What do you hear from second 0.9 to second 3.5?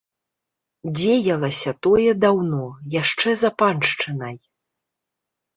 Дзеялася тое даўно, яшчэ за